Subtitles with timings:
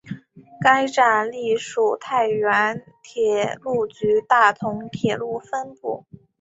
[0.63, 5.81] 该站隶属太原铁路局大同铁路分局。